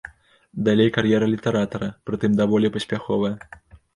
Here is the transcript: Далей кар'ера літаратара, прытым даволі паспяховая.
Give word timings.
Далей 0.67 0.89
кар'ера 0.95 1.27
літаратара, 1.33 1.89
прытым 2.11 2.31
даволі 2.41 2.71
паспяховая. 2.79 3.33